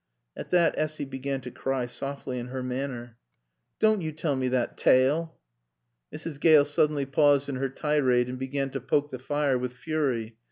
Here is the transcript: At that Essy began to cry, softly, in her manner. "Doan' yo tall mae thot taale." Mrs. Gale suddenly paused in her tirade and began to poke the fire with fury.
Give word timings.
At 0.35 0.49
that 0.49 0.73
Essy 0.79 1.05
began 1.05 1.41
to 1.41 1.51
cry, 1.51 1.85
softly, 1.85 2.39
in 2.39 2.47
her 2.47 2.63
manner. 2.63 3.19
"Doan' 3.77 4.01
yo 4.01 4.09
tall 4.09 4.35
mae 4.35 4.49
thot 4.49 4.75
taale." 4.75 5.33
Mrs. 6.11 6.39
Gale 6.39 6.65
suddenly 6.65 7.05
paused 7.05 7.47
in 7.49 7.57
her 7.57 7.69
tirade 7.69 8.27
and 8.27 8.39
began 8.39 8.71
to 8.71 8.81
poke 8.81 9.11
the 9.11 9.19
fire 9.19 9.59
with 9.59 9.73
fury. 9.73 10.37